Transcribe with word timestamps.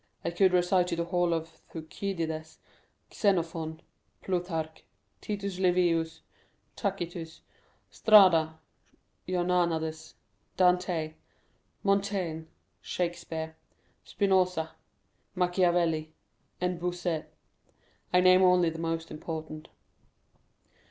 I 0.25 0.31
could 0.31 0.51
recite 0.51 0.89
you 0.89 0.97
the 0.97 1.03
whole 1.05 1.31
of 1.31 1.47
Thucydides, 1.47 2.57
Xenophon, 3.13 3.83
Plutarch, 4.23 4.83
Titus 5.21 5.59
Livius, 5.59 6.21
Tacitus, 6.75 7.41
Strada, 7.91 8.57
Jornandes, 9.27 10.15
Dante, 10.57 11.13
Montaigne, 11.83 12.45
Shakespeare, 12.81 13.55
Spinoza, 14.03 14.71
Machiavelli, 15.35 16.11
and 16.59 16.79
Bossuet. 16.79 17.31
I 18.11 18.21
name 18.21 18.41
only 18.41 18.71
the 18.71 18.79
most 18.79 19.11
important." 19.11 19.67